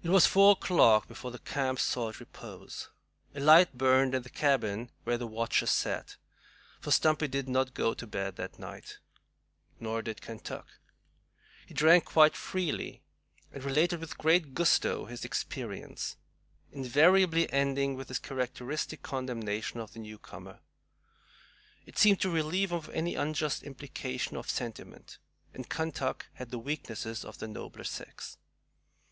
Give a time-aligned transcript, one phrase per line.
[0.00, 2.88] It was four o'clock before the camp sought repose.
[3.34, 6.16] A light burnt in the cabin where the watchers sat,
[6.80, 9.00] for Stumpy did not go to bed that night.
[9.80, 10.66] Nor did Kentuck.
[11.66, 13.02] He drank quite freely,
[13.52, 16.16] and related with great gusto his experience,
[16.70, 20.60] invariably ending with his characteristic condemnation of the newcomer.
[21.86, 25.18] It seemed to relieve him of any unjust implication of sentiment,
[25.52, 28.38] and Kentuck had the weaknesses of the nobler sex.